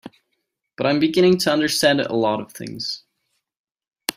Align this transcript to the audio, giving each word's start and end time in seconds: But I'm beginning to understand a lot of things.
But 0.77 0.87
I'm 0.87 0.99
beginning 0.99 1.37
to 1.41 1.53
understand 1.53 2.01
a 2.01 2.11
lot 2.15 2.41
of 2.41 2.51
things. 2.51 3.03